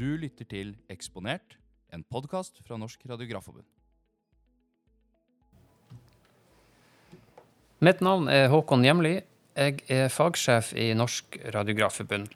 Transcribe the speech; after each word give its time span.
Du 0.00 0.14
lytter 0.16 0.46
til 0.48 0.70
Eksponert, 0.88 1.58
en 1.92 2.00
podkast 2.08 2.62
fra 2.64 2.78
Norsk 2.80 3.02
Radiografforbund. 3.04 3.66
Mitt 7.84 8.00
navn 8.00 8.30
er 8.32 8.46
Håkon 8.48 8.86
Hjemli. 8.86 9.18
Jeg 9.52 9.84
er 9.92 10.08
fagsjef 10.08 10.70
i 10.72 10.86
Norsk 10.96 11.36
Radiografforbund. 11.52 12.32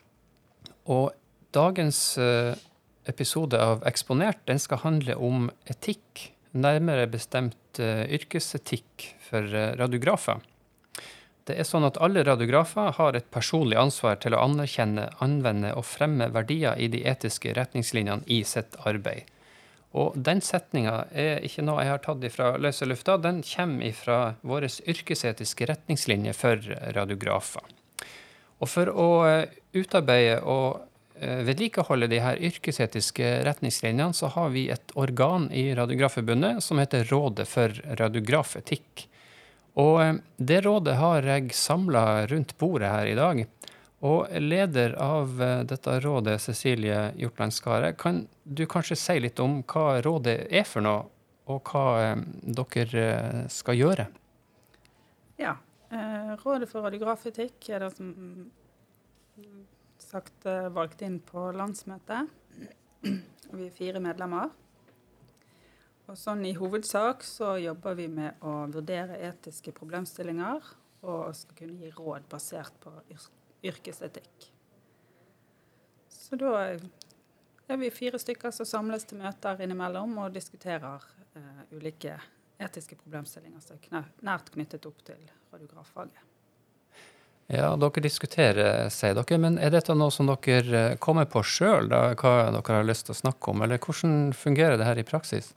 Og 0.92 1.14
dagens 1.56 2.02
eh, 2.20 2.52
episode 3.08 3.56
av 3.56 3.80
Eksponert 3.88 4.44
den 4.50 4.60
skal 4.60 4.84
handle 4.84 5.16
om 5.16 5.48
etikk. 5.64 6.26
Nærmere 6.52 7.08
bestemt 7.08 7.80
eh, 7.80 8.04
yrkesetikk 8.18 9.08
for 9.30 9.40
eh, 9.40 9.72
radiografer. 9.80 10.44
Det 11.44 11.58
er 11.60 11.66
sånn 11.68 11.84
at 11.84 11.98
alle 12.00 12.22
radiografer 12.24 12.94
har 12.96 13.16
et 13.16 13.26
personlig 13.32 13.76
ansvar 13.76 14.16
til 14.22 14.32
å 14.32 14.40
anerkjenne, 14.46 15.10
anvende 15.24 15.74
og 15.76 15.84
fremme 15.84 16.30
verdier 16.32 16.78
i 16.80 16.88
de 16.88 17.02
etiske 17.04 17.52
retningslinjene 17.58 18.24
i 18.32 18.40
sitt 18.48 18.78
arbeid. 18.88 19.28
Og 19.94 20.16
den 20.18 20.40
setninga 20.42 21.04
er 21.12 21.44
ikke 21.46 21.62
noe 21.62 21.84
jeg 21.84 21.92
har 21.92 22.02
tatt 22.02 22.24
fra 22.34 22.54
løse 22.58 22.88
lufta, 22.88 23.18
den 23.20 23.44
kommer 23.46 23.92
fra 23.94 24.18
våre 24.42 24.72
yrkesetiske 24.90 25.68
retningslinjer 25.70 26.34
for 26.34 26.64
radiografer. 26.96 27.68
Og 28.58 28.70
for 28.70 28.90
å 28.90 29.08
eh, 29.28 29.54
utarbeide 29.76 30.40
og 30.48 30.80
eh, 31.20 31.44
vedlikeholde 31.46 32.08
de 32.10 32.20
her 32.24 32.40
yrkesetiske 32.48 33.30
retningslinjene, 33.46 34.16
så 34.16 34.32
har 34.34 34.50
vi 34.54 34.66
et 34.72 34.94
organ 34.98 35.50
i 35.52 35.68
Radiografforbundet 35.76 36.64
som 36.64 36.80
heter 36.82 37.06
Rådet 37.12 37.46
for 37.50 37.74
radiografetikk. 38.00 39.06
Og 39.80 40.02
eh, 40.02 40.14
det 40.36 40.60
rådet 40.64 40.96
har 41.00 41.26
jeg 41.26 41.54
samla 41.56 42.26
rundt 42.30 42.54
bordet 42.58 42.90
her 42.92 43.10
i 43.10 43.16
dag. 43.18 43.44
Og 44.04 44.30
leder 44.38 44.94
av 45.00 45.40
eh, 45.42 45.62
dette 45.66 45.98
rådet, 46.04 46.38
Cecilie 46.44 47.08
Hjortlandskaret, 47.18 47.98
kan 47.98 48.24
du 48.44 48.66
kanskje 48.70 48.98
si 49.00 49.18
litt 49.24 49.42
om 49.42 49.62
hva 49.66 50.00
rådet 50.04 50.38
er 50.50 50.66
for 50.68 50.84
noe, 50.84 51.08
og 51.50 51.72
hva 51.72 51.86
eh, 52.04 52.26
dere 52.60 53.46
skal 53.52 53.80
gjøre? 53.80 54.08
Ja. 55.42 55.58
Rådet 55.94 56.66
for 56.66 56.82
radiografetikk 56.82 57.68
er 57.70 57.84
det 57.84 57.90
som 57.94 58.08
sagt 60.02 60.46
valgt 60.74 61.04
inn 61.06 61.20
på 61.22 61.52
landsmøtet. 61.54 62.32
Vi 63.04 63.68
er 63.68 63.76
fire 63.76 64.02
medlemmer. 64.02 64.50
Og 66.04 66.18
sånn 66.20 66.44
I 66.44 66.52
hovedsak 66.58 67.24
så 67.24 67.54
jobber 67.62 67.96
vi 67.96 68.10
med 68.12 68.42
å 68.44 68.66
vurdere 68.72 69.16
etiske 69.24 69.72
problemstillinger 69.76 70.66
og 71.04 71.30
skal 71.36 71.56
kunne 71.56 71.78
gi 71.80 71.92
råd 71.96 72.26
basert 72.28 72.76
på 72.82 72.92
yrkesetikk. 73.64 74.50
Så 76.12 76.36
da 76.40 76.52
er 76.64 77.80
vi 77.80 77.90
fire 77.92 78.20
stykker 78.20 78.52
som 78.52 78.68
samles 78.68 79.08
til 79.08 79.20
møter 79.20 79.64
innimellom 79.64 80.18
og 80.20 80.36
diskuterer 80.36 81.04
eh, 81.36 81.64
ulike 81.72 82.18
etiske 82.60 83.00
problemstillinger 83.00 83.64
som 83.64 83.80
er 83.96 84.12
nært 84.24 84.52
knyttet 84.52 84.84
opp 84.88 85.00
til 85.08 85.20
radiograffaget. 85.52 86.20
Ja, 87.52 87.74
dere 87.76 88.00
diskuterer, 88.00 88.88
sier 88.92 89.16
dere. 89.16 89.38
Men 89.40 89.58
er 89.60 89.72
dette 89.74 89.96
noe 89.96 90.12
som 90.12 90.28
dere 90.28 90.84
eh, 90.92 90.96
kommer 91.00 91.28
på 91.28 91.44
sjøl, 91.44 91.88
hva 91.88 92.32
dere 92.52 92.78
har 92.78 92.88
lyst 92.88 93.08
til 93.08 93.16
å 93.16 93.22
snakke 93.24 93.52
om? 93.52 93.64
Eller 93.64 93.80
hvordan 93.80 94.32
fungerer 94.36 94.80
det 94.80 94.88
her 94.88 95.00
i 95.00 95.08
praksis? 95.08 95.52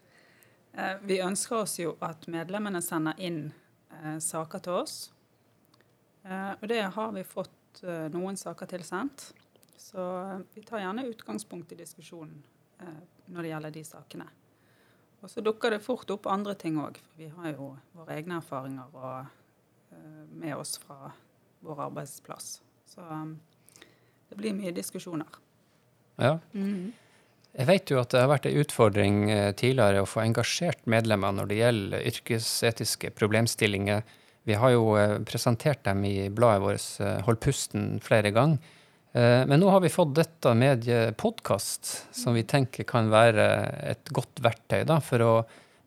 Eh, 0.77 0.97
vi 1.01 1.17
ønsker 1.25 1.63
oss 1.63 1.79
jo 1.79 1.95
at 2.05 2.27
medlemmene 2.29 2.83
sender 2.85 3.17
inn 3.17 3.47
eh, 3.97 4.17
saker 4.21 4.61
til 4.61 4.81
oss. 4.83 4.97
Eh, 6.21 6.51
og 6.53 6.67
det 6.69 6.83
har 6.93 7.13
vi 7.15 7.23
fått 7.25 7.81
eh, 7.81 8.05
noen 8.13 8.37
saker 8.37 8.69
tilsendt. 8.69 9.31
Så 9.81 10.03
eh, 10.19 10.43
vi 10.53 10.61
tar 10.67 10.83
gjerne 10.83 11.07
utgangspunkt 11.09 11.73
i 11.73 11.79
diskusjonen 11.79 12.43
eh, 12.83 12.99
når 13.33 13.41
det 13.41 13.53
gjelder 13.53 13.75
de 13.79 13.83
sakene. 13.89 14.27
Og 15.17 15.33
så 15.33 15.41
dukker 15.41 15.73
det 15.73 15.81
fort 15.81 16.13
opp 16.13 16.29
andre 16.29 16.53
ting 16.53 16.77
òg. 16.77 16.99
Vi 17.17 17.31
har 17.33 17.55
jo 17.55 17.71
våre 17.97 18.19
egne 18.19 18.37
erfaringer 18.37 18.93
og, 18.93 19.33
med 20.37 20.53
oss 20.53 20.75
fra 20.77 21.09
vår 21.65 21.79
arbeidsplass. 21.87 22.59
Så 22.85 23.01
det 24.29 24.37
blir 24.37 24.53
mye 24.53 24.69
diskusjoner. 24.77 25.39
Ja. 26.21 26.35
Mm. 26.53 26.93
Jeg 27.57 27.65
vet 27.65 27.89
jo 27.89 27.97
at 27.97 28.11
det 28.13 28.21
har 28.21 28.29
vært 28.29 28.45
en 28.45 28.59
utfordring 28.61 29.15
eh, 29.33 29.51
tidligere 29.57 30.03
å 30.03 30.09
få 30.09 30.21
engasjert 30.21 30.83
medlemmer 30.85 31.33
når 31.33 31.49
det 31.49 31.57
gjelder 31.57 32.03
yrkesetiske 32.11 33.09
problemstillinger. 33.17 34.03
Vi 34.45 34.57
har 34.61 34.75
jo 34.75 34.91
eh, 34.99 35.15
presentert 35.25 35.81
dem 35.87 36.03
i 36.05 36.29
bladet 36.29 36.61
vårt 36.61 36.89
eh, 37.01 37.15
Hold 37.25 37.41
pusten 37.41 37.95
flere 38.05 38.33
ganger. 38.35 38.73
Men 39.17 39.57
nå 39.63 39.71
har 39.71 39.79
vi 39.81 39.89
fått 39.89 40.11
dette 40.13 40.51
mediet 40.53 41.15
podkast, 41.17 41.87
som 42.13 42.35
vi 42.37 42.43
tenker 42.45 42.85
kan 42.85 43.07
være 43.09 43.45
et 43.89 44.11
godt 44.13 44.43
verktøy 44.45 44.83
da, 44.85 44.99
for 45.01 45.23
å 45.25 45.31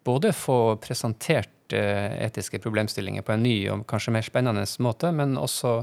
både 0.08 0.32
få 0.34 0.56
presentert 0.82 1.70
etiske 1.70 2.58
problemstillinger 2.64 3.22
på 3.22 3.36
en 3.36 3.44
ny 3.44 3.52
og 3.70 3.84
kanskje 3.92 4.16
mer 4.16 4.26
spennende 4.26 4.64
måte, 4.82 5.12
men 5.14 5.38
også 5.38 5.76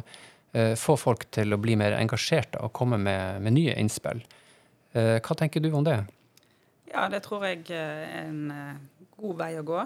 få 0.81 0.97
folk 0.99 1.23
til 1.37 1.55
å 1.55 1.61
bli 1.61 1.77
mer 1.79 1.95
engasjerte 2.01 2.59
og 2.65 2.73
komme 2.75 2.99
med, 2.99 3.39
med 3.45 3.55
nye 3.61 3.77
innspill. 3.79 4.25
Eh, 4.97 5.17
hva 5.21 5.35
tenker 5.37 5.61
du 5.61 5.69
om 5.75 5.85
det? 5.85 5.99
Ja, 6.89 7.05
det 7.11 7.21
tror 7.27 7.45
jeg 7.45 7.67
er 7.75 8.05
en 8.23 8.51
eh, 8.53 9.07
god 9.17 9.41
vei 9.43 9.51
å 9.59 9.65
gå. 9.67 9.81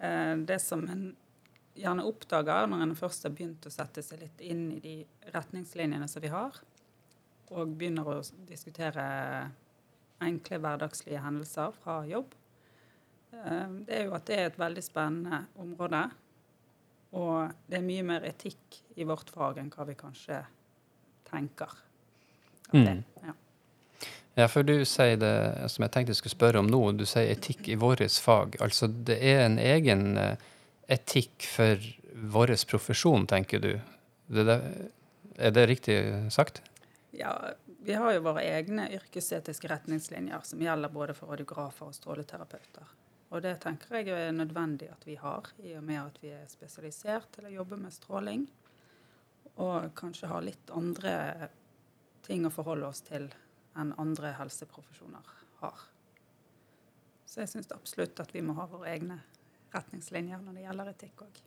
Eh, 0.00 0.34
det 0.48 0.60
som 0.64 0.86
en 0.88 1.10
gjerne 1.76 2.06
oppdager 2.08 2.68
når 2.70 2.84
en 2.86 2.96
først 2.98 3.26
har 3.26 3.34
begynt 3.34 3.66
å 3.68 3.72
sette 3.72 4.02
seg 4.04 4.22
litt 4.22 4.40
inn 4.44 4.68
i 4.74 4.80
de 4.82 4.94
retningslinjene 5.34 6.08
som 6.10 6.24
vi 6.24 6.32
har, 6.32 6.56
og 7.50 7.74
begynner 7.76 8.08
å 8.08 8.16
diskutere 8.46 9.04
enkle 10.22 10.60
hverdagslige 10.60 11.22
hendelser 11.24 11.74
fra 11.82 12.02
jobb, 12.06 12.34
det 13.30 13.94
er 13.94 14.08
jo 14.08 14.14
at 14.16 14.26
det 14.26 14.36
er 14.36 14.48
et 14.48 14.58
veldig 14.58 14.82
spennende 14.82 15.38
område. 15.62 16.02
Og 17.18 17.52
det 17.70 17.78
er 17.78 17.86
mye 17.86 18.06
mer 18.06 18.26
etikk 18.26 18.80
i 18.98 19.06
vårt 19.06 19.30
fag 19.32 19.62
enn 19.62 19.70
hva 19.72 19.86
vi 19.88 19.96
kanskje 19.98 20.40
tenker. 21.30 21.74
Mm. 22.74 22.84
Det, 22.84 22.96
ja. 23.24 23.34
Ja, 24.40 24.46
for 24.48 24.64
du 24.64 24.78
sier 24.88 25.18
det 25.20 25.34
som 25.68 25.84
jeg 25.84 25.92
tenkte 25.92 26.14
jeg 26.14 26.20
skulle 26.22 26.38
spørre 26.38 26.60
om 26.62 26.68
nå, 26.70 26.80
du 26.96 27.04
sier 27.08 27.28
etikk 27.28 27.66
i 27.68 27.76
vårt 27.76 28.00
fag. 28.24 28.56
Altså 28.64 28.88
det 28.88 29.18
er 29.20 29.42
en 29.44 29.58
egen 29.60 30.14
eh, 30.16 30.46
etikk 30.88 31.44
for 31.44 31.82
vår 32.32 32.54
profesjon, 32.70 33.26
tenker 33.28 33.60
du. 33.60 33.74
Det 34.32 34.46
der, 34.48 34.64
er 35.36 35.52
det 35.52 35.66
riktig 35.68 35.96
sagt? 36.32 36.62
Ja, 37.16 37.34
vi 37.84 37.98
har 38.00 38.14
jo 38.14 38.22
våre 38.24 38.46
egne 38.46 38.86
yrkesetiske 38.96 39.68
retningslinjer 39.68 40.46
som 40.46 40.62
gjelder 40.64 40.92
både 40.94 41.16
for 41.18 41.34
radiografer 41.34 41.90
og 41.90 41.98
stråleterapeuter. 41.98 42.96
Og 43.30 43.44
det 43.44 43.58
tenker 43.62 44.00
jeg 44.00 44.08
er 44.14 44.32
nødvendig 44.34 44.88
at 44.90 45.04
vi 45.06 45.18
har, 45.20 45.52
i 45.60 45.76
og 45.76 45.84
med 45.84 46.00
at 46.00 46.16
vi 46.22 46.32
er 46.34 46.48
spesialisert 46.50 47.28
til 47.36 47.50
å 47.50 47.54
jobbe 47.60 47.78
med 47.82 47.92
stråling. 47.94 48.48
Og 49.60 49.92
kanskje 50.00 50.32
har 50.32 50.48
litt 50.48 50.72
andre 50.74 51.50
ting 52.24 52.48
å 52.48 52.54
forholde 52.54 52.88
oss 52.88 53.04
til 53.04 53.28
enn 53.78 53.92
andre 54.00 54.34
helseprofesjoner 54.38 55.30
har. 55.60 55.86
Så 57.26 57.44
jeg 57.44 57.52
syns 57.52 57.70
absolutt 57.74 58.18
at 58.22 58.32
vi 58.34 58.42
må 58.42 58.56
ha 58.58 58.66
våre 58.70 58.90
egne 58.90 59.20
retningslinjer 59.74 60.40
når 60.42 60.58
det 60.58 60.66
gjelder 60.66 60.92
etikk 60.94 61.24
òg. 61.28 61.40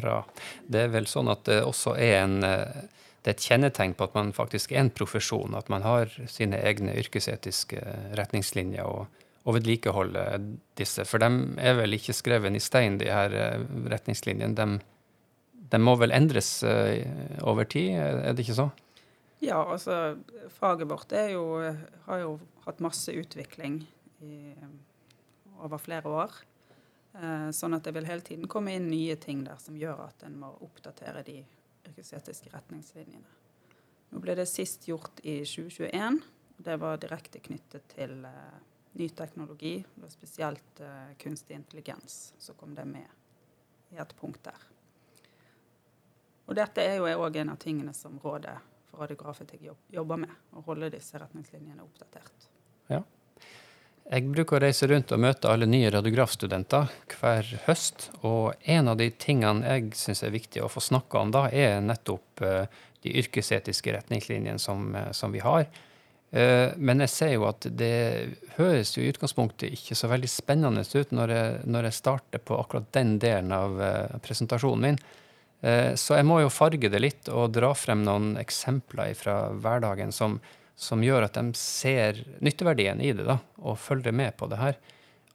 Bra. 0.00 0.20
Det 0.70 0.86
er 0.86 0.92
vel 0.94 1.08
sånn 1.10 1.28
at 1.32 1.44
det 1.48 1.60
også 1.66 1.96
er 1.98 2.22
en 2.22 2.44
eh, 2.46 2.82
det 3.20 3.28
er 3.28 3.36
et 3.36 3.46
kjennetegn 3.50 3.94
på 3.98 4.06
at 4.08 4.14
man 4.16 4.30
faktisk 4.32 4.72
er 4.72 4.80
en 4.80 4.92
profesjon, 4.96 5.52
at 5.56 5.68
man 5.68 5.84
har 5.84 6.12
sine 6.30 6.56
egne 6.64 6.94
yrkesetiske 7.02 7.82
retningslinjer 8.16 8.86
og, 8.88 9.10
og 9.44 9.58
vedlikeholder 9.58 10.40
disse. 10.80 11.04
For 11.04 11.20
de 11.20 11.28
er 11.60 11.76
vel 11.82 11.98
ikke 11.98 12.16
skrevet 12.16 12.56
i 12.56 12.62
stein, 12.64 12.96
de 13.00 13.10
her 13.12 13.36
eh, 13.36 13.66
retningslinjene. 13.92 14.56
De, 14.56 15.66
de 15.70 15.82
må 15.84 15.98
vel 16.00 16.16
endres 16.16 16.62
eh, 16.64 17.04
over 17.44 17.68
tid, 17.68 17.92
er 18.00 18.32
det 18.32 18.46
ikke 18.46 18.56
så? 18.62 18.70
Ja, 19.40 19.62
altså 19.64 20.18
faget 20.52 20.88
vårt 20.88 21.12
jo, 21.32 21.44
har 22.04 22.18
jo 22.20 22.34
hatt 22.66 22.80
masse 22.84 23.12
utvikling 23.16 23.80
i, 24.20 24.52
over 25.64 25.80
flere 25.80 26.12
år. 26.12 26.34
Eh, 27.16 27.48
sånn 27.56 27.74
at 27.74 27.86
det 27.86 27.94
vil 27.96 28.06
hele 28.06 28.22
tiden 28.26 28.50
komme 28.52 28.74
inn 28.76 28.90
nye 28.90 29.16
ting 29.18 29.40
der 29.46 29.58
som 29.58 29.78
gjør 29.80 30.04
at 30.10 30.26
en 30.28 30.36
må 30.42 30.52
oppdatere 30.62 31.24
de 31.26 31.38
yrkesetiske 31.88 32.52
retningslinjene. 32.52 33.38
Nå 34.10 34.20
ble 34.22 34.36
det 34.36 34.46
sist 34.50 34.84
gjort 34.90 35.22
i 35.24 35.40
2021. 35.48 36.20
Det 36.60 36.76
var 36.82 37.00
direkte 37.00 37.40
knyttet 37.40 37.88
til 37.94 38.26
eh, 38.28 38.58
ny 39.00 39.08
teknologi, 39.16 39.78
og 40.02 40.12
spesielt 40.12 40.82
eh, 40.84 41.14
kunstig 41.18 41.56
intelligens. 41.56 42.34
Så 42.38 42.54
kom 42.58 42.76
det 42.76 42.84
med 42.90 43.94
i 43.94 43.98
et 44.02 44.14
punkt 44.20 44.44
der. 44.44 44.68
Og 46.44 46.58
dette 46.58 46.84
er 46.84 46.98
jo 46.98 47.08
òg 47.24 47.40
en 47.40 47.54
av 47.54 47.62
tingene 47.62 47.94
som 47.96 48.18
rådet 48.22 48.58
for 48.90 49.04
radiografer 49.04 49.46
jobber 49.94 50.20
med, 50.26 50.36
og 50.56 50.66
holde 50.68 50.90
disse 50.92 51.18
retningslinjene 51.20 51.82
oppdatert. 51.84 52.50
Ja. 52.90 53.02
Jeg 54.10 54.26
bruker 54.32 54.58
å 54.58 54.62
reise 54.64 54.88
rundt 54.90 55.12
og 55.14 55.20
møte 55.22 55.50
alle 55.52 55.68
nye 55.70 55.90
radiografstudenter 55.94 56.88
hver 57.12 57.50
høst. 57.68 58.08
Og 58.26 58.56
en 58.66 58.90
av 58.90 58.98
de 58.98 59.06
tingene 59.14 59.76
jeg 59.76 59.92
syns 60.00 60.24
er 60.26 60.34
viktig 60.34 60.64
å 60.64 60.70
få 60.72 60.82
snakka 60.82 61.20
om 61.20 61.30
da, 61.36 61.44
er 61.54 61.78
nettopp 61.84 62.42
uh, 62.42 62.64
de 63.04 63.12
yrkesetiske 63.22 63.94
retningslinjene 63.94 64.58
som, 64.58 64.88
uh, 64.96 65.12
som, 65.14 65.30
vi 65.30 65.44
har. 65.44 65.68
Eh, 66.30 66.70
men 66.76 67.02
jeg 67.02 67.10
ser 67.10 67.32
jo 67.34 67.46
at 67.48 67.66
det 67.74 68.36
høres 68.54 68.92
jo 68.94 69.02
i 69.02 69.10
utgangspunktet 69.10 69.74
ikke 69.74 69.96
så 69.98 70.10
veldig 70.12 70.28
spennende 70.30 70.84
ut 70.86 71.14
når 71.14 71.32
jeg, 71.34 71.56
når 71.66 71.88
jeg 71.88 71.96
starter 71.96 72.42
på 72.46 72.58
akkurat 72.60 72.86
den 72.94 73.16
delen 73.22 73.50
av 73.54 73.80
eh, 73.82 74.18
presentasjonen 74.22 74.84
min. 74.86 75.00
Eh, 75.60 75.94
så 75.94 76.16
jeg 76.16 76.26
må 76.28 76.40
jo 76.40 76.52
farge 76.52 76.90
det 76.92 77.02
litt 77.02 77.28
og 77.32 77.52
dra 77.52 77.72
frem 77.76 78.04
noen 78.06 78.32
eksempler 78.40 79.12
fra 79.18 79.50
hverdagen 79.52 80.12
som, 80.14 80.38
som 80.76 81.04
gjør 81.04 81.28
at 81.28 81.36
de 81.36 81.58
ser 81.58 82.22
nytteverdien 82.40 83.02
i 83.04 83.12
det, 83.16 83.26
da, 83.28 83.38
og 83.60 83.80
følger 83.80 84.16
med 84.16 84.36
på 84.40 84.48
det 84.50 84.60
her. 84.60 84.80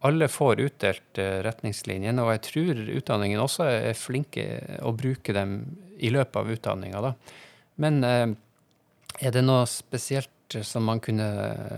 Alle 0.06 0.30
får 0.30 0.62
utdelt 0.62 1.18
retningslinjene, 1.18 2.22
og 2.22 2.36
jeg 2.36 2.42
tror 2.45 2.81
utdanningen 3.00 3.42
også 3.42 3.66
er 3.72 3.98
flinke 3.98 4.44
å 4.86 4.92
bruke 4.94 5.33
dem 5.33 5.56
i 5.98 6.12
løpet 6.13 6.42
av 6.42 6.51
utdanninga. 6.54 7.13
Men 7.81 8.04
er 8.06 9.33
det 9.33 9.42
noe 9.42 9.63
spesielt 9.69 10.60
som 10.62 10.86
man 10.86 11.00
kunne 11.01 11.25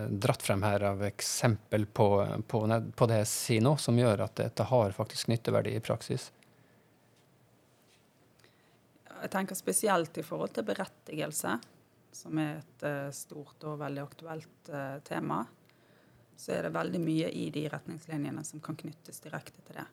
dratt 0.10 0.44
frem 0.44 0.66
her 0.66 0.84
av 0.90 1.06
eksempel 1.08 1.86
på, 1.86 2.10
på, 2.48 2.64
på 2.96 3.08
det 3.08 3.22
jeg 3.22 3.30
sier 3.32 3.64
nå, 3.64 3.78
som 3.80 4.00
gjør 4.00 4.26
at 4.28 4.36
dette 4.42 4.68
har 4.74 4.98
faktisk 4.98 5.32
nytteverdi 5.32 5.78
i 5.78 5.84
praksis? 5.84 6.32
Jeg 9.22 9.32
tenker 9.34 9.58
spesielt 9.58 10.18
i 10.18 10.26
forhold 10.26 10.54
til 10.56 10.66
berettigelse, 10.68 11.58
som 12.18 12.42
er 12.42 12.60
et 12.60 12.86
uh, 12.86 13.12
stort 13.14 13.64
og 13.68 13.80
veldig 13.82 14.04
aktuelt 14.04 14.72
uh, 14.74 14.98
tema. 15.06 15.42
Så 16.38 16.54
er 16.54 16.68
det 16.68 16.76
veldig 16.76 17.02
mye 17.02 17.30
i 17.34 17.48
de 17.54 17.66
retningslinjene 17.72 18.44
som 18.46 18.62
kan 18.64 18.78
knyttes 18.78 19.22
direkte 19.24 19.64
til 19.66 19.80
det. 19.80 19.88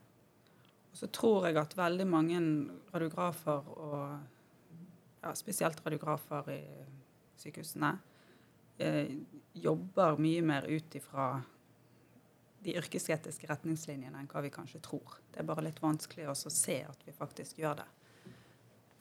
Og 0.94 0.98
så 1.00 1.08
tror 1.10 1.48
jeg 1.48 1.56
at 1.58 1.72
veldig 1.74 2.04
mange 2.06 2.40
radiografer, 2.92 3.70
og 3.74 5.24
ja, 5.24 5.32
spesielt 5.34 5.80
radiografer 5.82 6.50
i 6.52 6.60
sykehusene, 7.40 7.90
eh, 8.78 9.10
jobber 9.52 10.20
mye 10.22 10.44
mer 10.46 10.68
ut 10.70 10.94
ifra 10.94 11.42
de 12.64 12.76
yrkesetiske 12.78 13.48
retningslinjene 13.50 14.20
enn 14.20 14.30
hva 14.30 14.44
vi 14.44 14.52
kanskje 14.54 14.84
tror. 14.86 15.18
Det 15.32 15.42
er 15.42 15.48
bare 15.48 15.66
litt 15.66 15.82
vanskelig 15.82 16.28
å 16.30 16.36
se 16.36 16.78
at 16.86 17.02
vi 17.08 17.16
faktisk 17.16 17.58
gjør 17.58 17.82
det. 17.82 17.88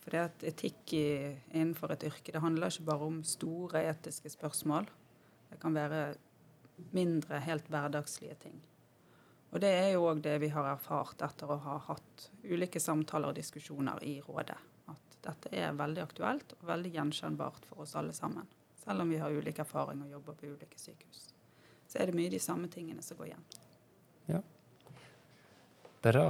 For 0.04 0.18
at 0.20 0.44
etikk 0.44 0.92
i, 0.98 1.06
innenfor 1.54 1.94
et 1.94 2.04
yrke 2.04 2.34
det 2.34 2.42
handler 2.44 2.72
ikke 2.72 2.90
bare 2.90 3.08
om 3.08 3.22
store 3.24 3.86
etiske 3.88 4.34
spørsmål. 4.34 4.86
Det 5.50 5.60
kan 5.62 5.76
være 5.76 6.04
mindre, 6.92 7.40
helt 7.40 7.68
hverdagslige 7.72 8.36
ting. 8.42 8.58
Og 9.54 9.60
det 9.62 9.70
er 9.70 9.92
jo 9.94 10.08
òg 10.10 10.20
det 10.24 10.34
vi 10.42 10.50
har 10.50 10.66
erfart 10.66 11.22
etter 11.22 11.50
å 11.54 11.60
ha 11.62 11.76
hatt 11.86 12.28
ulike 12.42 12.82
samtaler 12.82 13.30
og 13.30 13.38
diskusjoner 13.38 14.02
i 14.02 14.16
rådet. 14.26 14.58
At 14.90 15.18
dette 15.24 15.52
er 15.54 15.76
veldig 15.78 16.02
aktuelt 16.02 16.56
og 16.58 16.66
veldig 16.68 16.90
gjenkjennbart 16.96 17.68
for 17.70 17.84
oss 17.86 17.94
alle 17.96 18.12
sammen. 18.16 18.48
Selv 18.82 19.04
om 19.04 19.14
vi 19.14 19.20
har 19.22 19.32
ulik 19.32 19.62
erfaring 19.62 20.02
og 20.02 20.10
jobber 20.10 20.36
på 20.36 20.50
ulike 20.50 20.80
sykehus. 20.80 21.30
Så 21.86 22.02
er 22.02 22.10
det 22.10 22.18
mye 22.18 22.32
de 22.32 22.42
samme 22.42 22.68
tingene 22.68 23.04
som 23.06 23.16
går 23.16 23.30
igjen. 23.30 23.46
Ja. 24.26 24.42
Bra. 26.04 26.26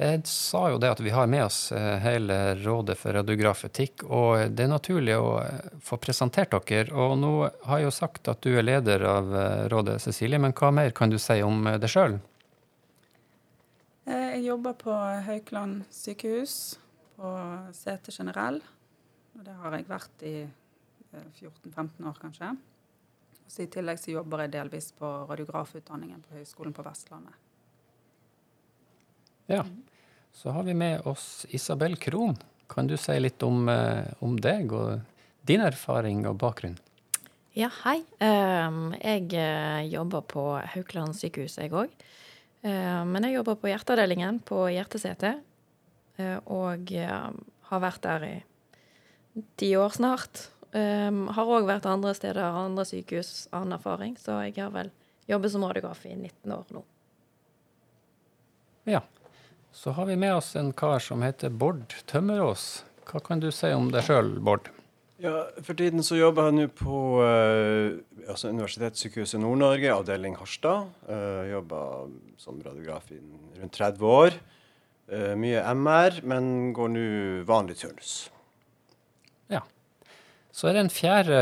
Jeg 0.00 0.22
sa 0.24 0.62
jo 0.72 0.78
det 0.80 0.88
at 0.94 1.00
vi 1.04 1.12
har 1.12 1.28
med 1.28 1.44
oss 1.44 1.70
eh, 1.76 1.98
hele 2.00 2.54
Rådet 2.62 2.96
for 2.98 3.12
radiografetikk, 3.12 4.06
og 4.08 4.54
det 4.56 4.64
er 4.64 4.70
naturlig 4.72 5.18
å 5.20 5.36
eh, 5.42 5.68
få 5.84 5.98
presentert 6.00 6.54
dere. 6.70 6.88
Og 6.96 7.18
nå 7.20 7.32
har 7.68 7.82
jeg 7.82 7.90
jo 7.90 7.94
sagt 7.94 8.30
at 8.32 8.40
du 8.42 8.56
er 8.56 8.64
leder 8.64 9.04
av 9.04 9.28
eh, 9.36 9.64
rådet, 9.72 10.00
Cecilie, 10.02 10.40
men 10.40 10.56
hva 10.56 10.72
mer 10.72 10.96
kan 10.96 11.12
du 11.12 11.18
si 11.20 11.36
om 11.44 11.68
deg 11.68 11.92
sjøl? 11.92 12.16
Jeg 14.08 14.40
jobber 14.42 14.74
på 14.80 14.96
Haukeland 15.28 15.84
sykehus, 15.92 16.56
på 17.14 17.36
CT 17.76 18.10
generell. 18.16 18.58
Og 19.36 19.44
det 19.46 19.54
har 19.60 19.76
jeg 19.76 19.88
vært 19.92 20.26
i 20.26 20.34
14-15 21.12 22.08
år, 22.08 22.18
kanskje. 22.18 22.50
Så 23.46 23.66
I 23.66 23.70
tillegg 23.70 24.00
så 24.00 24.16
jobber 24.16 24.46
jeg 24.46 24.56
delvis 24.56 24.90
på 24.96 25.14
radiografutdanningen 25.28 26.24
på 26.24 26.40
Høgskolen 26.40 26.74
på 26.74 26.84
Vestlandet. 26.88 27.36
Ja. 29.46 29.64
Så 30.32 30.50
har 30.50 30.62
vi 30.62 30.74
med 30.74 31.06
oss 31.06 31.46
Isabel 31.50 31.96
Krohn. 31.96 32.36
Kan 32.66 32.86
du 32.86 32.96
si 32.96 33.18
litt 33.20 33.42
om, 33.42 33.68
eh, 33.68 34.04
om 34.18 34.38
deg 34.40 34.72
og 34.72 35.00
din 35.44 35.60
erfaring 35.60 36.24
og 36.26 36.38
bakgrunn? 36.40 36.78
Ja, 37.52 37.68
hei. 37.82 37.98
Ehm, 38.18 38.94
jeg 38.96 39.34
eh, 39.36 39.82
jobber 39.92 40.22
på 40.24 40.44
Haukeland 40.72 41.12
sykehus, 41.18 41.58
jeg 41.60 41.70
òg. 41.70 41.90
Ehm, 42.64 43.12
men 43.12 43.24
jeg 43.24 43.36
jobber 43.36 43.58
på 43.60 43.68
hjerteavdelingen 43.68 44.40
på 44.48 44.64
Hjertesete. 44.72 45.34
Eh, 46.16 46.38
og 46.46 46.88
har 46.92 47.80
vært 47.80 48.02
der 48.02 48.24
i 48.24 48.34
ti 49.56 49.74
år 49.76 49.92
snart. 49.92 50.48
Har 50.72 51.48
òg 51.52 51.66
vært 51.68 51.84
andre 51.84 52.14
steder, 52.16 52.40
andre 52.40 52.84
sykehus, 52.88 53.48
annen 53.52 53.76
erfaring. 53.76 54.16
Så 54.16 54.38
jeg 54.46 54.56
har 54.56 54.70
vel 54.72 54.90
jobbet 55.28 55.52
som 55.52 55.64
radiograf 55.64 56.06
i 56.06 56.14
19 56.16 56.52
år 56.52 56.72
nå. 56.72 56.82
Ja. 58.88 59.02
Så 59.72 59.94
har 59.96 60.06
vi 60.06 60.16
med 60.16 60.34
oss 60.34 60.54
en 60.56 60.72
kar 60.72 61.00
som 61.00 61.22
heter 61.24 61.50
Bård 61.50 61.94
Tømmerås. 62.10 62.84
Hva 63.08 63.20
kan 63.24 63.40
du 63.42 63.50
si 63.54 63.72
om 63.74 63.88
deg 63.92 64.04
sjøl, 64.06 64.34
Bård? 64.44 64.68
Ja, 65.22 65.46
For 65.62 65.78
tiden 65.78 66.02
så 66.04 66.18
jobber 66.18 66.50
jeg 66.50 66.56
nå 66.58 66.66
på 66.76 66.98
eh, 67.24 68.26
altså 68.26 68.50
Universitetssykehuset 68.52 69.40
Nord-Norge, 69.40 69.94
avdeling 69.94 70.36
Harstad. 70.40 70.90
Eh, 71.08 71.52
jobber 71.54 72.12
som 72.42 72.60
radiograf 72.62 73.08
i 73.14 73.20
rundt 73.60 73.78
30 73.78 74.06
år. 74.10 74.38
Eh, 75.08 75.32
mye 75.38 75.64
MR, 75.72 76.20
men 76.26 76.52
går 76.76 76.94
nå 76.94 77.08
vanlig 77.48 77.80
turnus. 77.82 78.22
Så 80.52 80.68
er 80.68 80.76
det 80.76 80.80
en 80.84 80.92
fjerde 80.92 81.36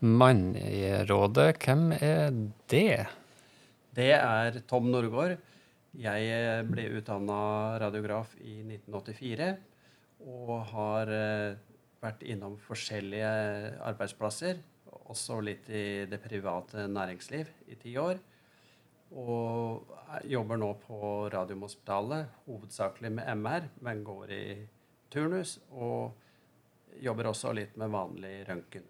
mann 0.00 0.54
i 0.56 0.88
rådet. 1.04 1.58
Hvem 1.60 1.90
er 1.92 2.32
det? 2.72 3.04
Det 3.96 4.14
er 4.16 4.56
Tom 4.68 4.88
Norgård. 4.88 5.36
Jeg 5.96 6.66
ble 6.68 6.90
utdanna 6.98 7.40
radiograf 7.80 8.34
i 8.44 8.58
1984 8.60 9.48
og 10.26 10.52
har 10.72 11.12
eh, 11.12 11.58
vært 12.02 12.24
innom 12.28 12.56
forskjellige 12.60 13.30
arbeidsplasser, 13.86 14.60
også 15.06 15.38
litt 15.44 15.68
i 15.70 16.04
det 16.10 16.18
private 16.22 16.86
næringsliv, 16.90 17.48
i 17.70 17.78
ti 17.80 17.94
år. 18.00 18.18
Og 19.16 19.86
jobber 20.26 20.58
nå 20.58 20.72
på 20.82 20.98
Radiumhospitalet, 21.32 22.40
hovedsakelig 22.48 23.12
med 23.20 23.30
MR, 23.38 23.68
men 23.86 24.02
går 24.04 24.32
i 24.34 24.46
turnus. 25.10 25.60
og 25.70 26.12
jobber 27.00 27.28
også 27.28 27.52
litt 27.52 27.76
med 27.76 27.92
vanlig 27.92 28.36
røntgen. 28.48 28.84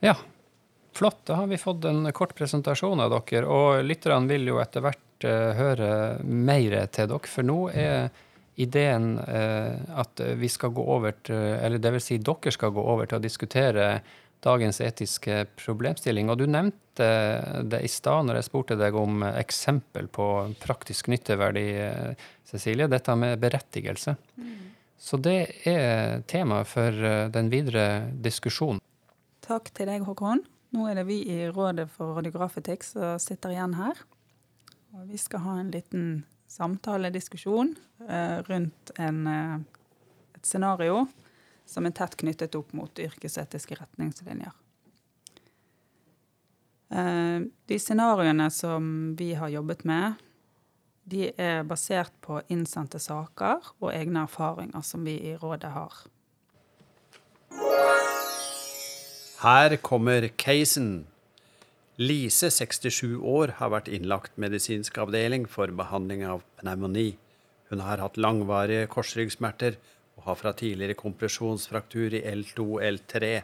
Ja, 0.00 0.14
flott. 0.96 1.22
Da 1.28 1.40
har 1.42 1.50
vi 1.50 1.60
fått 1.60 1.84
en 1.88 2.08
kort 2.16 2.34
presentasjon 2.38 3.02
av 3.04 3.14
dere. 3.14 3.46
Og 3.46 3.84
lytterne 3.86 4.30
vil 4.30 4.48
jo 4.50 4.60
etter 4.62 4.84
hvert 4.84 5.26
uh, 5.28 5.52
høre 5.58 5.90
mer 6.24 6.78
til 6.94 7.10
dere, 7.12 7.30
for 7.30 7.46
nå 7.46 7.58
er 7.72 8.08
ideen 8.56 9.18
uh, 9.20 10.00
at 10.00 10.22
vi 10.40 10.48
skal 10.48 10.72
gå 10.72 10.84
over 10.96 11.12
til 11.28 11.36
Eller 11.36 11.82
det 11.82 11.92
vil 11.92 12.00
si 12.00 12.16
dere 12.16 12.54
skal 12.54 12.72
gå 12.72 12.80
over 12.80 13.08
til 13.08 13.20
å 13.20 13.26
diskutere 13.26 13.90
dagens 14.46 14.80
etiske 14.84 15.44
problemstilling. 15.58 16.30
Og 16.30 16.40
du 16.40 16.46
nevnte 16.50 17.08
det 17.66 17.82
i 17.84 17.90
stad 17.90 18.28
når 18.28 18.40
jeg 18.40 18.48
spurte 18.48 18.78
deg 18.78 18.96
om 18.98 19.24
eksempel 19.28 20.08
på 20.12 20.28
praktisk 20.62 21.10
nytteverdi, 21.12 21.66
eh, 21.82 22.26
Cecilie. 22.46 22.88
Dette 22.90 23.16
med 23.18 23.40
berettigelse. 23.42 24.16
Mm. 24.36 24.56
Så 24.98 25.20
det 25.20 25.38
er 25.68 26.22
tema 26.30 26.62
for 26.64 26.88
eh, 26.90 27.28
den 27.32 27.50
videre 27.52 28.12
diskusjonen. 28.12 28.80
Takk 29.46 29.70
til 29.74 29.90
deg, 29.90 30.06
Håkon. 30.06 30.42
Nå 30.76 30.84
er 30.90 30.98
det 30.98 31.06
vi 31.08 31.22
i 31.32 31.46
Rådet 31.48 31.86
for 31.88 32.18
radiografetikk 32.18 32.82
som 32.84 33.16
sitter 33.22 33.54
igjen 33.54 33.78
her. 33.78 33.96
Og 34.92 35.06
vi 35.08 35.16
skal 35.16 35.40
ha 35.46 35.54
en 35.62 35.70
liten 35.72 36.02
samtalediskusjon 36.52 37.70
eh, 38.04 38.42
rundt 38.44 38.92
en, 39.00 39.22
eh, 39.26 39.54
et 40.36 40.44
scenario 40.44 41.06
som 41.64 41.88
er 41.88 41.94
tett 41.96 42.18
knyttet 42.20 42.58
opp 42.60 42.74
mot 42.76 43.00
yrkesetiske 43.00 43.78
retningslinjer. 43.80 44.52
Eh, 46.92 47.48
de 47.72 47.78
scenarioene 47.80 48.50
som 48.52 48.90
vi 49.16 49.30
har 49.32 49.54
jobbet 49.56 49.86
med, 49.88 50.20
de 51.08 51.30
er 51.40 51.64
basert 51.64 52.12
på 52.20 52.42
innsendte 52.52 53.00
saker 53.00 53.72
og 53.80 53.94
egne 53.94 54.26
erfaringer 54.28 54.84
som 54.84 55.08
vi 55.08 55.16
i 55.32 55.38
rådet 55.40 55.72
har. 55.72 56.04
Her 59.36 59.76
kommer 59.76 60.28
casen. 60.28 61.04
Lise, 62.00 62.48
67 62.48 63.18
år, 63.20 63.50
har 63.58 63.68
vært 63.68 63.90
innlagt 63.92 64.38
medisinsk 64.40 64.96
avdeling 65.02 65.44
for 65.44 65.68
behandling 65.76 66.22
av 66.24 66.40
pneumoni. 66.56 67.18
Hun 67.68 67.82
har 67.84 68.00
hatt 68.00 68.16
langvarige 68.16 68.86
korsryggsmerter 68.94 69.76
og 70.16 70.22
har 70.30 70.38
fra 70.40 70.54
tidligere 70.56 70.96
kompresjonsfraktur 70.96 72.16
i 72.16 72.22
L2-L3. 72.32 73.34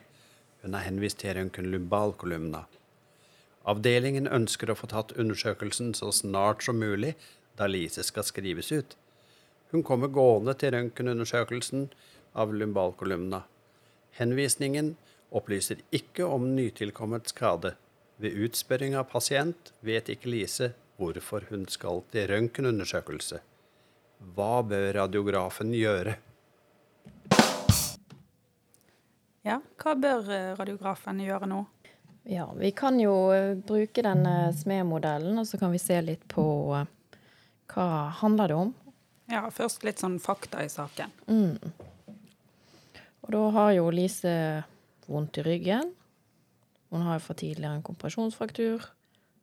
Hun 0.65 0.79
er 0.79 0.87
henvist 0.87 1.21
til 1.21 1.37
røntgenlumbalkolumna. 1.37 2.65
Avdelingen 3.69 4.33
ønsker 4.33 4.73
å 4.73 4.79
få 4.81 4.89
tatt 4.95 5.13
undersøkelsen 5.13 5.93
så 5.93 6.09
snart 6.09 6.65
som 6.65 6.81
mulig, 6.81 7.19
da 7.61 7.69
Lise 7.69 8.01
skal 8.01 8.25
skrives 8.25 8.73
ut. 8.73 8.97
Hun 9.77 9.85
kommer 9.85 10.09
gående 10.09 10.57
til 10.57 10.73
røntgenundersøkelsen 10.73 11.91
av 12.33 12.57
lumbalkolumna. 12.57 13.45
Henvisningen 14.17 14.95
opplyser 15.33 15.81
ikke 15.91 16.27
om 16.29 16.53
nytilkommet 16.57 17.33
skade. 17.33 17.75
Ved 18.23 18.37
utspørring 18.47 18.95
av 18.99 19.09
pasient 19.11 19.73
vet 19.81 20.11
ikke 20.12 20.31
Lise 20.31 20.73
hvorfor 21.01 21.49
hun 21.51 21.65
skal 21.73 22.05
til 22.12 22.29
røntgenundersøkelse. 22.31 23.41
Hva 24.37 24.62
bør 24.62 24.93
radiografen 25.01 25.73
gjøre? 25.75 26.15
Ja, 29.43 29.59
hva 29.83 29.95
bør 29.99 30.29
eh, 30.31 30.51
radiografen 30.55 31.19
gjøre 31.25 31.49
nå? 31.51 31.65
Ja, 32.31 32.47
vi 32.55 32.71
kan 32.71 33.01
jo 33.03 33.33
eh, 33.35 33.57
bruke 33.59 34.05
denne 34.07 34.53
SME-modellen, 34.55 35.41
og 35.41 35.49
så 35.49 35.59
kan 35.59 35.75
vi 35.75 35.81
se 35.83 35.99
litt 36.05 36.23
på 36.31 36.45
eh, 36.79 37.19
hva 37.73 37.89
handler 38.21 38.53
det 38.53 38.59
om. 38.69 38.71
Ja, 39.33 39.49
først 39.51 39.83
litt 39.83 39.99
sånn 40.03 40.21
fakta 40.23 40.62
i 40.62 40.71
saken. 40.71 41.11
Og 43.23 43.35
da 43.35 43.43
har 43.57 43.73
jo 43.75 43.91
Lise 43.95 44.35
vondt 45.11 45.40
i 45.40 45.47
ryggen. 45.47 45.94
Hun 46.92 47.06
har 47.06 47.23
fra 47.25 47.35
tidligere 47.38 47.78
en 47.78 47.87
kompresjonsfraktur 47.87 48.85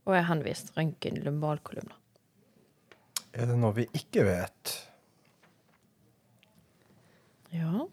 og 0.05 0.15
er 0.15 0.27
henvist 0.29 0.71
røntgen 0.77 1.17
lumbalkolumna. 1.25 1.95
Er 3.33 3.49
det 3.49 3.57
noe 3.61 3.75
vi 3.77 3.85
ikke 3.97 4.25
vet? 4.25 4.75
Ja. 7.53 7.85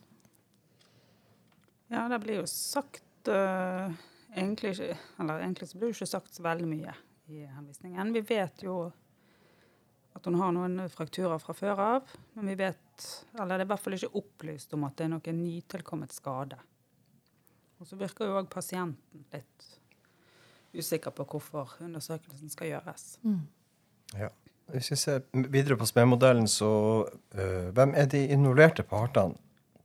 Ja, 1.93 2.05
det 2.13 2.21
blir 2.25 2.41
jo 2.43 2.47
sagt 2.51 3.31
uh, 3.31 3.93
egentlig 4.35 4.75
ikke 4.75 4.97
Eller 5.23 5.41
egentlig 5.41 5.69
så 5.71 5.79
blir 5.79 5.93
det 5.93 5.97
ikke 5.97 6.09
sagt 6.11 6.35
så 6.35 6.45
veldig 6.45 6.69
mye 6.69 6.95
i 7.33 7.45
henvisningen. 7.47 8.13
Vi 8.15 8.23
vet 8.27 8.65
jo 8.67 8.79
at 10.17 10.25
hun 10.25 10.39
har 10.41 10.53
noen 10.57 10.87
frakturer 10.89 11.41
fra 11.43 11.55
før 11.57 11.83
av, 11.83 12.15
men 12.37 12.53
vi 12.53 12.57
vet 12.61 13.07
Eller 13.37 13.57
det 13.57 13.65
er 13.65 13.69
i 13.69 13.71
hvert 13.73 13.85
fall 13.85 13.99
ikke 13.99 14.21
opplyst 14.21 14.73
om 14.77 14.87
at 14.89 14.97
det 14.99 15.07
er 15.07 15.15
noen 15.15 15.43
nytilkommet 15.43 16.17
skade. 16.17 16.59
Og 17.79 17.87
så 17.87 17.99
virker 18.01 18.29
jo 18.29 18.39
òg 18.41 18.49
pasienten 18.53 19.27
litt 19.35 19.67
usikker 20.77 21.13
på 21.17 21.25
hvorfor 21.25 21.77
undersøkelsen 21.85 22.53
skal 22.53 22.73
gjøres. 22.73 23.19
Ja. 24.17 24.29
Hvis 24.73 24.91
vi 24.91 24.97
ser 24.99 25.21
videre 25.33 25.77
på 25.79 25.87
SME-modellen, 25.87 26.49
så 26.49 26.71
øh, 27.35 27.69
Hvem 27.75 27.95
er 27.95 28.07
de 28.07 28.27
involverte 28.27 28.83
partene? 28.83 29.35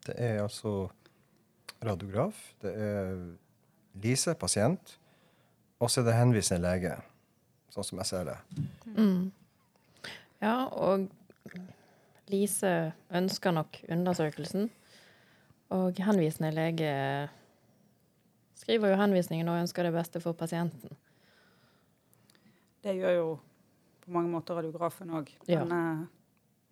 Det 0.05 0.15
er 0.17 0.41
altså 0.43 0.89
radiograf, 1.85 2.53
det 2.61 2.73
er 2.73 3.35
Lise, 3.93 4.33
pasient, 4.33 4.99
og 5.79 5.91
så 5.91 6.01
er 6.01 6.05
det 6.05 6.15
henvisende 6.15 6.61
lege, 6.63 6.95
sånn 7.69 7.85
som 7.85 8.01
jeg 8.01 8.09
ser 8.09 8.29
det. 8.29 8.37
ja, 10.41 10.55
og 10.65 11.07
Lise 12.31 12.93
ønsker 13.11 13.51
nok 13.51 13.81
undersøkelsen. 13.91 14.69
Og 15.71 15.99
henvisende 16.03 16.51
lege 16.55 16.93
skriver 18.61 18.93
jo 18.93 18.99
henvisningen 19.01 19.49
og 19.49 19.61
ønsker 19.63 19.87
det 19.87 19.93
beste 19.95 20.21
for 20.23 20.37
pasienten. 20.37 20.93
Det 22.81 22.95
gjør 22.97 23.15
jo 23.17 23.29
på 24.01 24.11
mange 24.15 24.31
måter 24.33 24.57
radiografen 24.57 25.11
òg. 25.13 25.29
Ja. 25.49 25.63
Men 25.65 25.73
eh, 25.77 26.03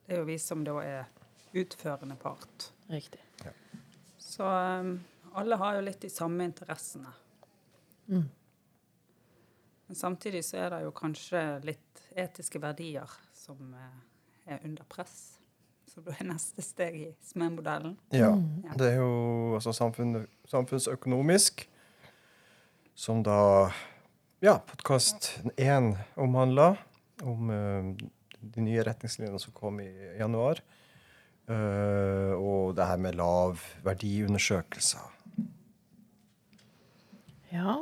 det 0.07 0.15
er 0.17 0.21
jo 0.23 0.27
vi 0.29 0.37
som 0.41 0.63
da 0.65 0.77
er 0.81 1.09
utførende 1.57 2.15
part. 2.21 2.71
Riktig. 2.89 3.21
Så 4.29 4.45
um, 4.45 4.95
alle 5.37 5.57
har 5.57 5.77
jo 5.79 5.85
litt 5.87 6.01
de 6.01 6.09
samme 6.13 6.45
interessene. 6.45 7.09
Mm. 8.09 8.27
Men 9.89 9.97
samtidig 9.97 10.43
så 10.45 10.57
er 10.63 10.69
det 10.75 10.83
jo 10.85 10.91
kanskje 10.93 11.41
litt 11.65 12.03
etiske 12.17 12.61
verdier 12.61 13.09
som 13.37 13.73
eh, 13.73 14.53
er 14.53 14.65
under 14.65 14.85
press. 14.89 15.39
Så 15.89 16.01
det 16.05 16.13
er 16.19 16.27
neste 16.29 16.61
steg 16.61 16.97
i 16.99 17.07
SME-modellen. 17.25 17.95
Ja, 18.13 18.29
Ja. 18.65 18.75
det 18.77 18.91
er 18.93 18.99
jo 19.01 19.55
altså 19.57 19.73
samfunn, 19.73 20.27
samfunnsøkonomisk, 20.49 21.65
som 22.99 23.21
da 23.23 23.71
ja, 24.43 24.57
podkast 24.59 25.39
én 25.55 25.93
omhandla, 26.19 26.73
om 27.23 27.49
uh, 27.49 28.09
de 28.39 28.63
nye 28.65 28.83
retningslinjene 28.83 29.39
som 29.39 29.53
kom 29.55 29.77
i 29.79 29.87
januar. 30.19 30.59
Uh, 31.47 32.35
og 32.35 32.73
det 32.75 32.87
her 32.89 32.99
med 32.99 33.15
lav 33.15 33.61
verdiundersøkelser. 33.85 35.05
Ja. 37.53 37.77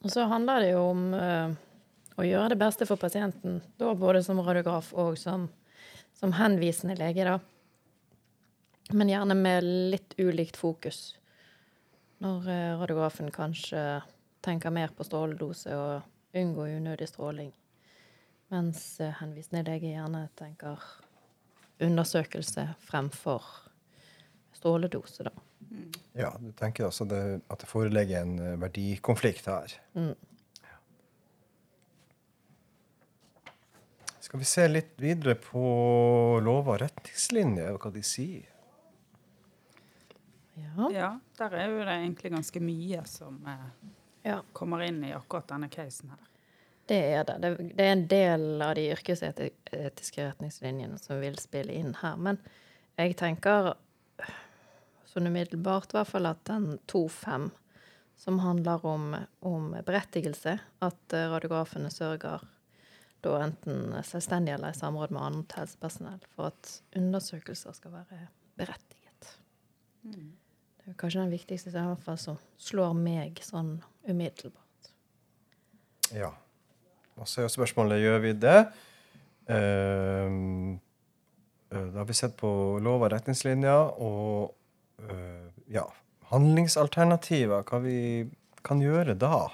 Og 0.00 0.08
så 0.14 0.24
handler 0.32 0.64
det 0.64 0.72
jo 0.72 0.86
om 0.94 1.04
uh, 1.12 1.52
å 2.16 2.24
gjøre 2.24 2.54
det 2.54 2.58
beste 2.64 2.88
for 2.88 2.96
pasienten, 2.96 3.60
da 3.76 3.92
både 3.92 4.24
som 4.24 4.40
radiograf 4.40 4.94
og 4.96 5.20
som, 5.20 5.44
som 6.16 6.32
henvisende 6.40 6.96
lege, 6.96 7.28
da. 7.28 7.36
Men 8.96 9.12
gjerne 9.12 9.36
med 9.36 9.68
litt 9.92 10.16
ulikt 10.16 10.56
fokus. 10.56 11.18
Når 12.24 12.48
radiografen 12.80 13.28
kanskje 13.34 13.84
tenker 14.42 14.74
mer 14.74 14.92
på 14.96 15.06
stråledose 15.06 15.76
og 15.76 16.36
unngå 16.36 16.66
unødig 16.76 17.08
stråling, 17.08 17.52
mens 18.52 19.00
eh, 19.00 19.14
henvisende 19.20 19.64
lege 19.68 19.92
gjerne 19.92 20.26
tenker 20.38 20.82
undersøkelse 21.82 22.66
fremfor 22.86 23.46
stråledose, 24.56 25.26
da. 25.26 25.32
Ja, 26.12 26.34
du 26.38 26.52
tenker 26.52 26.90
altså 26.90 27.06
det, 27.08 27.22
at 27.48 27.62
det 27.62 27.70
foreligger 27.70 28.22
en 28.22 28.36
eh, 28.38 28.58
verdikonflikt 28.60 29.48
her. 29.50 29.74
Mm. 29.94 30.14
Skal 34.22 34.40
vi 34.40 34.48
se 34.48 34.68
litt 34.68 34.94
videre 35.02 35.34
på 35.36 35.62
lover 36.40 36.76
og 36.76 36.82
retningslinjer, 36.86 37.74
hva 37.76 37.90
de 37.92 38.04
sier? 38.06 38.46
Ja. 40.56 40.86
Ja, 40.92 41.08
der 41.40 41.56
er 41.56 41.72
jo 41.72 41.80
det 41.80 41.96
egentlig 41.96 42.30
ganske 42.32 42.62
mye 42.64 43.02
som 43.08 43.40
eh, 43.48 43.66
ja. 44.22 44.42
kommer 44.52 44.82
inn 44.86 45.02
i 45.04 45.14
akkurat 45.14 45.48
denne 45.48 45.68
casen 45.72 46.10
her. 46.14 46.28
Det 46.86 46.98
er 47.14 47.24
det. 47.24 47.38
det. 47.42 47.52
Er 47.78 47.92
en 47.92 48.06
del 48.10 48.62
av 48.62 48.74
de 48.74 48.88
yrkesetiske 48.92 50.26
retningslinjene 50.26 50.98
som 50.98 51.20
vil 51.22 51.38
spille 51.38 51.72
inn 51.72 51.94
her. 52.02 52.18
Men 52.18 52.40
jeg 52.98 53.16
tenker 53.20 53.72
sånn 55.08 55.28
umiddelbart 55.28 55.92
i 55.92 55.98
hvert 55.98 56.10
fall 56.10 56.30
at 56.30 56.42
den 56.48 56.78
2.5, 56.90 57.50
som 58.22 58.40
handler 58.42 58.84
om, 58.86 59.14
om 59.40 59.70
berettigelse, 59.86 60.56
at 60.84 61.16
eh, 61.16 61.28
radiografene 61.32 61.90
sørger 61.90 62.44
da 63.22 63.38
enten 63.44 63.94
selvstendig 64.06 64.56
eller 64.56 64.74
i 64.74 64.78
samråd 64.78 65.14
med 65.14 65.22
annet 65.22 65.56
helsepersonell 65.58 66.22
for 66.34 66.50
at 66.50 66.76
undersøkelser 66.98 67.76
skal 67.78 67.94
være 68.00 68.24
berettiget. 68.58 69.36
Det 70.82 70.90
er 70.90 70.98
kanskje 70.98 71.22
den 71.22 71.34
viktigste 71.34 71.70
i 71.70 71.74
hvert 71.74 72.02
fall 72.02 72.18
som 72.18 72.38
slår 72.58 72.94
meg 72.98 73.38
sånn 73.46 73.76
umiddelbart. 74.08 74.88
Ja. 76.10 76.32
Og 77.20 77.28
så 77.28 77.40
er 77.40 77.46
jo 77.46 77.52
spørsmålet 77.54 78.02
gjør 78.02 78.18
vi 78.24 78.32
det. 78.42 78.58
Ehm, 79.52 80.80
eh, 81.70 81.86
da 81.92 82.02
har 82.02 82.08
vi 82.08 82.16
sett 82.18 82.34
på 82.40 82.50
lov 82.82 83.06
og 83.06 83.12
retningslinjer 83.12 83.94
og 84.02 84.54
uh, 85.06 85.48
ja, 85.70 85.86
handlingsalternativer. 86.32 87.62
Hva 87.68 87.82
vi 87.84 87.98
kan 88.66 88.82
gjøre 88.82 89.14
da. 89.18 89.48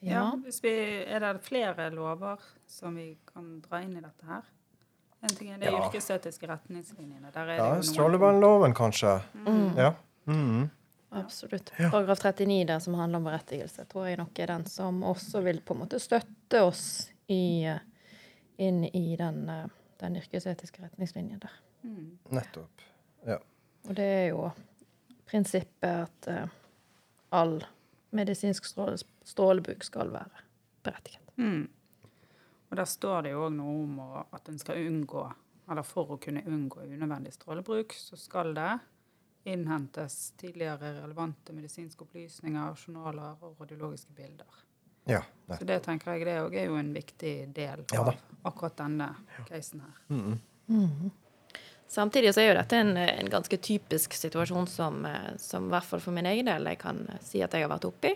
Ja, 0.00 0.30
hvis 0.44 0.62
vi, 0.64 0.72
Er 1.04 1.20
det 1.20 1.44
flere 1.44 1.90
lover 1.92 2.40
som 2.66 2.96
vi 2.96 3.18
kan 3.28 3.60
dra 3.60 3.82
inn 3.84 3.96
i 3.96 4.04
dette 4.04 4.26
her? 4.26 4.46
En 5.22 5.28
ting 5.36 5.50
er 5.52 5.58
de 5.58 5.64
Ja. 5.66 5.86
yrkesetiske 5.86 6.48
retningslinjene. 6.48 7.30
Er 7.34 7.46
Ja, 7.56 7.80
Strålevernloven, 7.82 8.74
kanskje. 8.74 9.22
Ja. 9.76 9.94
Mhm. 10.26 10.70
Absolutt. 11.12 11.72
Paragraf 11.76 12.18
39 12.18 12.66
der 12.66 12.78
som 12.78 12.94
handler 12.94 13.18
om 13.18 13.24
berettigelse, 13.24 13.84
tror 13.84 14.06
jeg 14.06 14.16
nok 14.16 14.38
er 14.38 14.46
den 14.46 14.66
som 14.66 15.02
også 15.02 15.42
vil 15.42 15.60
på 15.60 15.74
en 15.74 15.80
måte 15.80 15.98
støtte 15.98 16.62
oss 16.62 17.10
i, 17.28 17.64
eh, 17.64 17.78
inn 18.58 18.84
i 18.84 19.16
den, 19.16 19.48
eh, 19.48 19.66
den 20.00 20.16
yrkesetiske 20.16 20.82
retningslinjen 20.82 21.40
der. 21.40 21.50
Nettopp. 22.30 22.70
Ja. 23.26 23.38
Og 23.88 23.94
det 23.96 24.04
er 24.04 24.28
jo 24.28 24.50
prinsippet 25.26 26.08
at 26.08 26.28
uh, 26.28 26.48
all 27.32 27.64
medisinsk 28.12 28.64
stråle, 28.64 28.98
strålebruk 29.24 29.82
skal 29.86 30.10
være 30.12 30.42
berettiget. 30.84 31.20
Mm. 31.36 31.68
Og 32.70 32.78
der 32.78 32.86
står 32.86 33.26
det 33.26 33.34
jo 33.34 33.44
òg 33.48 33.54
noe 33.56 33.76
om 33.82 34.00
at 34.30 34.48
en 34.48 34.58
skal 34.60 34.78
unngå, 34.86 35.24
eller 35.70 35.86
for 35.86 36.14
å 36.14 36.18
kunne 36.22 36.44
unngå 36.46 36.84
unødvendig 36.86 37.34
strålebruk, 37.34 37.94
så 37.98 38.18
skal 38.18 38.54
det 38.54 38.72
innhentes 39.50 40.32
tidligere 40.38 40.92
relevante 41.00 41.54
medisinske 41.56 42.04
opplysninger, 42.04 42.76
journaler 42.76 43.40
og 43.40 43.60
radiologiske 43.60 44.12
bilder. 44.14 44.60
ja. 45.48 45.56
Så 45.58 45.64
det 45.66 45.80
tenker 45.82 46.12
jeg 46.14 46.28
det 46.28 46.36
òg 46.44 46.54
er 46.54 46.68
jo 46.68 46.76
en 46.78 46.92
viktig 46.94 47.34
del 47.56 47.82
av 47.96 48.12
ja, 48.12 48.14
akkurat 48.46 48.76
denne 48.78 49.08
casen 49.48 49.82
her. 49.82 50.04
Samtidig 51.90 52.34
så 52.34 52.44
er 52.44 52.52
jo 52.52 52.58
dette 52.60 52.78
en, 52.78 52.92
en 52.94 53.30
ganske 53.32 53.56
typisk 53.58 54.14
situasjon 54.14 54.68
som, 54.70 55.00
eh, 55.08 55.32
som 55.42 55.66
i 55.66 55.72
hvert 55.72 55.88
fall 55.88 56.02
for 56.04 56.14
min 56.14 56.28
egen 56.30 56.46
del 56.46 56.68
jeg 56.70 56.78
kan 56.78 57.00
si 57.18 57.42
at 57.42 57.56
jeg 57.56 57.66
har 57.66 57.72
vært 57.72 57.88
oppi. 57.88 58.12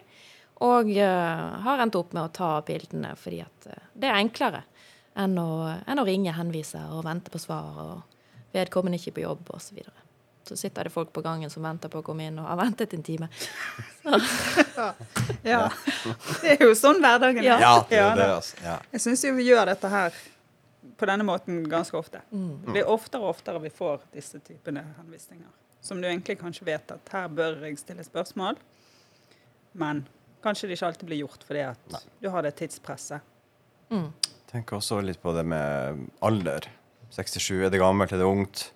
Og 0.62 0.90
uh, 0.94 1.60
har 1.66 1.82
endt 1.82 1.98
opp 1.98 2.14
med 2.14 2.28
å 2.28 2.32
ta 2.34 2.50
bildene 2.66 3.14
fordi 3.18 3.40
at 3.42 3.68
uh, 3.72 3.90
det 3.98 4.10
er 4.10 4.20
enklere 4.20 4.62
enn 5.18 5.36
å, 5.38 5.48
enn 5.86 6.02
å 6.02 6.06
ringe, 6.06 6.34
henviser 6.34 6.90
og 6.94 7.04
vente 7.06 7.30
på 7.30 7.40
svar, 7.42 7.74
og 7.82 8.54
vedkommende 8.54 8.98
ikke 8.98 9.16
på 9.18 9.24
jobb 9.26 9.50
osv. 9.54 9.78
Så 9.82 10.04
så 10.44 10.56
sitter 10.56 10.84
det 10.84 10.90
folk 10.90 11.12
på 11.12 11.22
gangen 11.24 11.50
som 11.50 11.64
venter 11.64 11.88
på 11.88 12.02
å 12.02 12.04
komme 12.04 12.26
inn, 12.28 12.38
og 12.38 12.48
har 12.50 12.58
ventet 12.60 12.94
en 12.94 13.02
time. 13.02 13.30
Ja. 15.44 15.70
Det 16.42 16.54
er 16.54 16.62
jo 16.64 16.74
sånn 16.76 16.98
hverdagen 17.00 17.40
er. 17.40 17.46
Ja. 17.46 17.58
Ja, 17.62 17.74
det 17.88 17.98
er 18.00 18.16
det, 18.18 18.26
altså. 18.34 18.56
Ja. 18.64 18.74
Jeg 18.92 19.02
syns 19.04 19.22
jo 19.24 19.32
vi 19.36 19.46
gjør 19.46 19.68
dette 19.70 19.88
her 19.88 20.16
på 21.00 21.08
denne 21.08 21.24
måten 21.26 21.62
ganske 21.70 21.96
ofte. 21.96 22.20
Mm. 22.32 22.50
Det 22.64 22.74
blir 22.74 22.90
oftere 22.90 23.24
og 23.24 23.34
oftere 23.34 23.62
vi 23.62 23.70
får 23.72 24.02
disse 24.12 24.40
typene 24.44 24.82
henvisninger. 24.98 25.48
Som 25.84 26.00
du 26.02 26.08
egentlig 26.08 26.36
kanskje 26.40 26.66
vet 26.68 26.92
at 26.92 27.12
her 27.14 27.30
bør 27.32 27.64
jeg 27.64 27.78
stille 27.80 28.04
spørsmål, 28.04 28.60
men 29.80 30.04
kanskje 30.44 30.68
det 30.70 30.76
ikke 30.78 30.86
alltid 30.92 31.08
blir 31.10 31.22
gjort 31.24 31.44
fordi 31.48 31.64
at 31.70 31.96
du 32.22 32.28
har 32.30 32.44
det 32.46 32.54
tidspresset. 32.60 33.20
Mm. 33.90 34.10
tenker 34.50 34.76
også 34.78 35.00
litt 35.04 35.20
på 35.22 35.32
det 35.34 35.42
med 35.50 36.04
alder. 36.24 36.68
67, 37.10 37.64
er 37.66 37.70
det 37.74 37.80
gammelt, 37.82 38.12
er 38.14 38.20
det 38.22 38.26
ungt? 38.28 38.68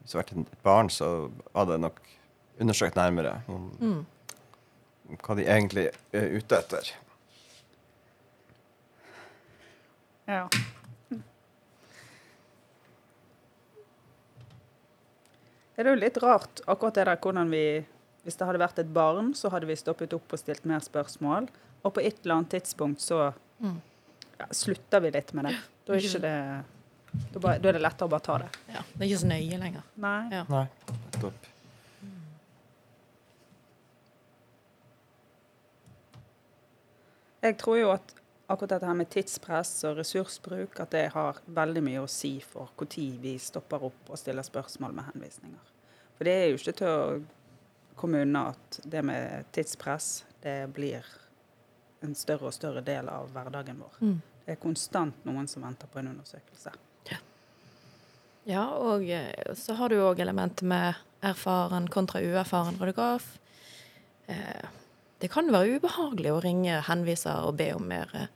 Hvis 0.00 0.12
det 0.14 0.20
hadde 0.20 0.36
vært 0.38 0.52
et 0.54 0.62
barn, 0.64 0.88
så 0.94 1.08
hadde 1.54 1.74
jeg 1.76 1.82
nok 1.84 1.98
undersøkt 2.60 2.96
nærmere 2.96 3.34
om, 3.48 3.66
Mm. 3.80 4.06
hva 5.22 5.36
de 5.36 5.44
egentlig 5.44 5.88
er 6.12 6.28
ute 6.38 6.58
etter. 6.58 6.90
Ja. 10.28 10.48
Det 15.76 15.86
er 15.86 15.92
jo 15.92 15.98
litt 16.00 16.16
rart 16.22 16.60
akkurat 16.66 16.96
det 16.98 17.04
der 17.06 17.20
hvordan 17.22 17.50
vi 17.54 17.62
Hvis 18.28 18.36
det 18.36 18.44
hadde 18.44 18.60
vært 18.60 18.78
et 18.82 18.90
barn, 18.92 19.30
så 19.32 19.48
hadde 19.48 19.64
vi 19.70 19.76
stoppet 19.80 20.12
opp 20.12 20.34
og 20.36 20.40
stilt 20.42 20.66
mer 20.68 20.82
spørsmål. 20.84 21.46
Og 21.80 21.94
på 21.96 22.02
et 22.04 22.18
eller 22.20 22.42
annet 22.42 22.58
tidspunkt 22.58 23.00
så 23.00 23.32
Mm. 23.58 23.80
ja, 24.38 24.46
slutter 24.54 25.00
vi 25.02 25.10
litt 25.10 25.32
med 25.34 25.48
det. 25.48 25.54
Da 25.86 25.94
er, 25.96 26.04
ikke 26.04 26.20
det, 26.22 26.34
da, 27.32 27.40
bare, 27.40 27.58
da 27.58 27.68
er 27.72 27.72
det 27.72 27.80
lettere 27.82 28.06
å 28.06 28.12
bare 28.12 28.22
ta 28.22 28.36
det. 28.38 28.50
Ja, 28.70 28.82
det 28.92 29.00
er 29.00 29.08
ikke 29.08 29.22
så 29.24 29.30
nøye 29.32 29.58
lenger. 29.58 29.86
Nei. 30.04 30.28
Ja. 30.30 30.42
Nei. 30.52 30.66
Nettopp. 30.92 31.48
Jeg 37.42 37.56
tror 37.60 37.78
jo 37.78 37.90
at 37.94 38.14
akkurat 38.48 38.72
dette 38.76 38.88
her 38.88 38.96
med 38.98 39.10
tidspress 39.12 39.72
og 39.88 39.98
ressursbruk, 40.00 40.78
at 40.82 40.92
det 40.94 41.04
har 41.14 41.38
veldig 41.46 41.82
mye 41.84 42.04
å 42.04 42.10
si 42.10 42.38
for 42.44 42.70
når 42.78 43.18
vi 43.22 43.34
stopper 43.42 43.84
opp 43.90 44.10
og 44.10 44.18
stiller 44.18 44.46
spørsmål 44.46 44.94
med 44.96 45.10
henvisninger. 45.12 45.74
For 46.16 46.26
det 46.26 46.34
er 46.34 46.48
jo 46.50 46.58
ikke 46.58 46.76
til 46.80 46.88
å 46.88 47.18
komme 47.98 48.24
at 48.40 48.80
det 48.84 49.02
med 49.04 49.48
tidspress, 49.52 50.24
det 50.42 50.70
blir 50.74 51.06
en 52.06 52.14
større 52.14 52.50
og 52.50 52.54
større 52.54 52.82
del 52.86 53.10
av 53.10 53.32
hverdagen 53.34 53.82
vår. 53.82 54.02
Mm. 54.02 54.18
Det 54.44 54.54
er 54.54 54.62
konstant 54.62 55.24
noen 55.28 55.48
som 55.50 55.66
venter 55.66 55.90
på 55.90 56.00
en 56.00 56.14
undersøkelse. 56.14 56.72
Ja, 58.48 58.64
og 58.80 59.10
eh, 59.10 59.54
så 59.60 59.74
har 59.76 59.92
du 59.92 59.98
òg 60.00 60.22
elementet 60.24 60.64
med 60.64 60.96
erfaren 61.20 61.84
kontra 61.92 62.22
uerfaren 62.24 62.78
radiograf. 62.80 63.26
Eh, 64.24 64.64
det 65.20 65.28
kan 65.28 65.50
være 65.52 65.76
ubehagelig 65.76 66.32
å 66.32 66.40
ringe 66.40 66.78
henviser 66.86 67.44
og 67.44 67.58
be 67.58 67.66
om 67.76 67.84
mer 67.90 68.08
eh, 68.16 68.30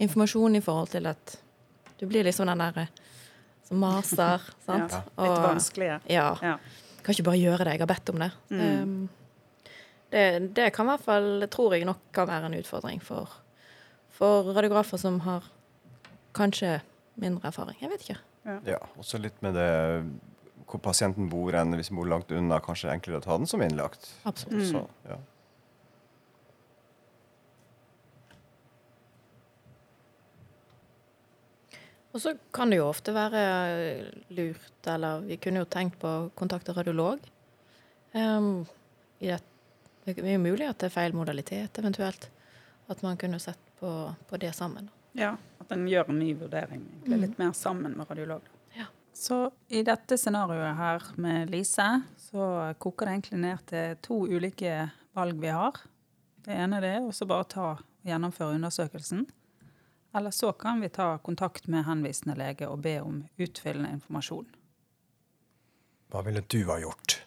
informasjon 0.00 0.56
i 0.56 0.62
forhold 0.64 0.94
til 0.94 1.10
at 1.10 1.34
du 2.00 2.06
blir 2.08 2.24
liksom 2.24 2.48
den 2.48 2.64
der 2.64 2.88
som 3.68 3.84
maser, 3.84 4.48
sant? 4.70 4.96
Ja, 4.96 5.02
litt 5.26 5.44
vanskelig. 5.44 5.90
Ja. 6.08 6.30
Ja. 6.40 6.56
Kan 7.08 7.16
ikke 7.16 7.24
bare 7.30 7.40
gjøre 7.40 7.64
det, 7.64 7.72
jeg 7.72 7.80
har 7.80 7.88
bedt 7.88 8.10
om 8.12 8.18
det. 8.20 8.26
Mm. 8.52 8.60
Um, 8.60 9.68
det, 10.12 10.24
det 10.58 10.66
kan 10.76 10.84
i 10.84 10.90
hvert 10.90 11.04
fall, 11.06 11.46
tror 11.48 11.72
jeg 11.72 11.86
nok 11.88 12.02
kan 12.12 12.28
være 12.28 12.50
en 12.50 12.56
utfordring 12.58 13.00
for, 13.00 13.32
for 14.12 14.50
radiografer 14.52 15.00
som 15.00 15.16
har 15.24 15.46
kanskje 16.36 16.82
mindre 17.16 17.48
erfaring. 17.48 17.78
Jeg 17.80 17.94
vet 17.94 18.04
ikke. 18.04 18.18
Ja, 18.68 18.82
også 19.00 19.20
litt 19.24 19.40
med 19.44 19.56
det 19.56 19.70
hvor 20.68 20.84
pasienten 20.84 21.30
bor 21.32 21.56
hen. 21.56 21.72
Hvis 21.80 21.88
den 21.88 21.96
bor 21.96 22.12
langt 22.12 22.28
unna, 22.28 22.60
kanskje 22.60 22.90
det 22.90 22.92
er 22.92 23.00
enklere 23.00 23.22
å 23.22 23.24
ta 23.24 23.40
den 23.40 23.48
som 23.48 23.64
innlagt. 23.64 24.10
Absolutt. 24.28 24.60
Mm. 24.60 24.68
Så, 24.68 24.84
ja. 25.08 25.16
Og 32.12 32.22
så 32.22 32.32
kan 32.56 32.70
det 32.72 32.78
jo 32.78 32.88
ofte 32.88 33.12
være 33.12 33.40
lurt, 34.32 34.86
eller 34.88 35.26
vi 35.28 35.36
kunne 35.36 35.60
jo 35.62 35.68
tenkt 35.68 35.98
på 36.00 36.08
å 36.08 36.28
kontakte 36.38 36.72
radiolog. 36.76 37.20
Um, 38.14 38.64
i 39.20 39.28
det, 39.28 39.40
det 40.06 40.22
er 40.24 40.38
jo 40.38 40.44
mulig 40.46 40.68
at 40.70 40.78
det 40.80 40.88
er 40.88 40.94
feil 40.94 41.16
modalitet, 41.16 41.78
eventuelt. 41.82 42.30
At 42.88 43.02
man 43.04 43.18
kunne 43.20 43.40
sett 43.42 43.60
på, 43.80 43.90
på 44.28 44.40
det 44.40 44.54
sammen. 44.56 44.88
Ja, 45.18 45.34
at 45.60 45.72
en 45.74 45.84
gjør 45.90 46.08
en 46.08 46.22
ny 46.22 46.32
vurdering. 46.38 46.86
egentlig, 46.86 47.18
Mm. 47.18 47.20
Litt 47.26 47.38
mer 47.38 47.52
sammen 47.52 47.96
med 47.96 48.08
radiolog. 48.08 48.42
Ja. 48.76 48.86
Så 49.12 49.50
i 49.68 49.82
dette 49.82 50.16
scenarioet 50.16 50.76
her 50.76 51.04
med 51.16 51.50
Lise, 51.52 52.02
så 52.16 52.74
koker 52.78 53.06
det 53.06 53.14
egentlig 53.18 53.40
ned 53.42 53.66
til 53.66 53.96
to 54.02 54.22
ulike 54.26 54.90
valg 55.16 55.40
vi 55.40 55.52
har. 55.52 55.76
Det 56.44 56.56
ene 56.56 56.80
det 56.80 56.94
er 56.96 57.04
å 57.04 57.12
så 57.12 57.26
bare 57.28 57.44
ta 57.44 57.66
og 57.74 57.84
gjennomføre 58.08 58.56
undersøkelsen. 58.56 59.26
Eller 60.14 60.30
så 60.30 60.52
kan 60.52 60.80
vi 60.80 60.88
ta 60.88 61.18
kontakt 61.18 61.66
med 61.66 61.84
henvisende 61.84 62.36
lege 62.38 62.68
og 62.68 62.78
be 62.84 63.00
om 63.00 63.24
utfyllende 63.36 63.90
informasjon. 63.98 64.46
Hva 66.08 66.22
ville 66.24 66.42
du 66.48 66.64
ha 66.70 66.78
gjort? 66.80 67.22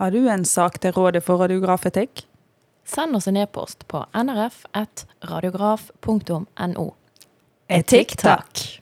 Har 0.00 0.10
du 0.10 0.28
en 0.28 0.44
sak 0.44 0.80
til 0.80 0.92
Rådet 0.96 1.24
for 1.24 1.36
radiografetikk? 1.40 2.26
Send 2.86 3.16
oss 3.16 3.28
en 3.28 3.36
e-post 3.36 3.88
på 3.88 4.06
nrf.radiograf.no. 4.14 6.94
Etikk, 7.66 8.16
takk! 8.20 8.80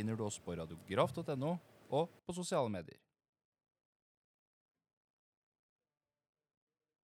Finner 0.00 0.16
du 0.16 0.24
oss 0.24 0.38
på 0.40 0.56
radiograf.no 0.56 1.56
og 1.92 2.12
på 2.24 2.32
sosiale 2.32 2.72
medier. 2.72 2.96